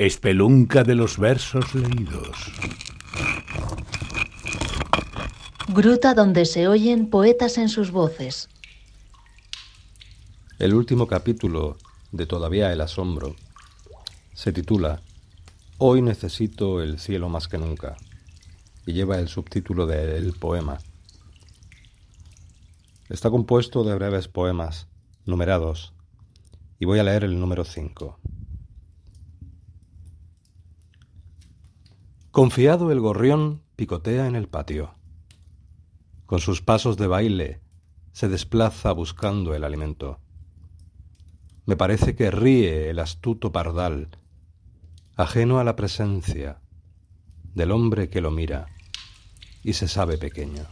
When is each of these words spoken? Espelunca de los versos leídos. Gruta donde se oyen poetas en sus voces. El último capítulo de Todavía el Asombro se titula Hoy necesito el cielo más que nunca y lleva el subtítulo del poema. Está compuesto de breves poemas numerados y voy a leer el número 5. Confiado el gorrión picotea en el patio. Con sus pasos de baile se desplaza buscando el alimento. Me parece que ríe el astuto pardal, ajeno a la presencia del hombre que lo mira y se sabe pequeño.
Espelunca 0.00 0.84
de 0.84 0.94
los 0.94 1.18
versos 1.18 1.74
leídos. 1.74 2.52
Gruta 5.66 6.14
donde 6.14 6.44
se 6.44 6.68
oyen 6.68 7.10
poetas 7.10 7.58
en 7.58 7.68
sus 7.68 7.90
voces. 7.90 8.48
El 10.60 10.74
último 10.74 11.08
capítulo 11.08 11.78
de 12.12 12.26
Todavía 12.26 12.72
el 12.72 12.80
Asombro 12.80 13.34
se 14.34 14.52
titula 14.52 15.02
Hoy 15.78 16.00
necesito 16.00 16.80
el 16.80 17.00
cielo 17.00 17.28
más 17.28 17.48
que 17.48 17.58
nunca 17.58 17.96
y 18.86 18.92
lleva 18.92 19.18
el 19.18 19.26
subtítulo 19.26 19.88
del 19.88 20.32
poema. 20.32 20.78
Está 23.08 23.30
compuesto 23.30 23.82
de 23.82 23.96
breves 23.96 24.28
poemas 24.28 24.86
numerados 25.26 25.92
y 26.78 26.84
voy 26.84 27.00
a 27.00 27.02
leer 27.02 27.24
el 27.24 27.40
número 27.40 27.64
5. 27.64 28.20
Confiado 32.38 32.92
el 32.92 33.00
gorrión 33.00 33.64
picotea 33.74 34.28
en 34.28 34.36
el 34.36 34.46
patio. 34.46 34.94
Con 36.24 36.38
sus 36.38 36.62
pasos 36.62 36.96
de 36.96 37.08
baile 37.08 37.60
se 38.12 38.28
desplaza 38.28 38.92
buscando 38.92 39.56
el 39.56 39.64
alimento. 39.64 40.20
Me 41.66 41.74
parece 41.74 42.14
que 42.14 42.30
ríe 42.30 42.90
el 42.90 43.00
astuto 43.00 43.50
pardal, 43.50 44.10
ajeno 45.16 45.58
a 45.58 45.64
la 45.64 45.74
presencia 45.74 46.60
del 47.56 47.72
hombre 47.72 48.08
que 48.08 48.20
lo 48.20 48.30
mira 48.30 48.66
y 49.64 49.72
se 49.72 49.88
sabe 49.88 50.16
pequeño. 50.16 50.62